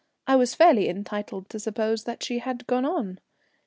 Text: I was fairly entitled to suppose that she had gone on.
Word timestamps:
I 0.25 0.35
was 0.35 0.55
fairly 0.55 0.89
entitled 0.89 1.47
to 1.51 1.59
suppose 1.59 2.05
that 2.05 2.23
she 2.23 2.39
had 2.39 2.65
gone 2.65 2.85
on. 2.85 3.19